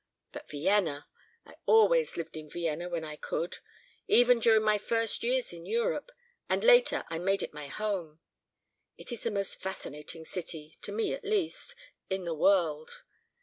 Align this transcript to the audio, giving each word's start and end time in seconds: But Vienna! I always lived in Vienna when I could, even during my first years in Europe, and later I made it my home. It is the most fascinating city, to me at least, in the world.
But 0.31 0.49
Vienna! 0.49 1.05
I 1.45 1.57
always 1.67 2.17
lived 2.17 2.35
in 2.35 2.49
Vienna 2.49 2.89
when 2.89 3.03
I 3.03 3.15
could, 3.17 3.57
even 4.07 4.39
during 4.39 4.63
my 4.63 4.79
first 4.79 5.21
years 5.21 5.53
in 5.53 5.63
Europe, 5.63 6.11
and 6.49 6.63
later 6.63 7.03
I 7.11 7.19
made 7.19 7.43
it 7.43 7.53
my 7.53 7.67
home. 7.67 8.19
It 8.97 9.11
is 9.11 9.21
the 9.21 9.29
most 9.29 9.61
fascinating 9.61 10.25
city, 10.25 10.75
to 10.81 10.91
me 10.91 11.13
at 11.13 11.23
least, 11.23 11.75
in 12.09 12.23
the 12.23 12.33
world. 12.33 13.03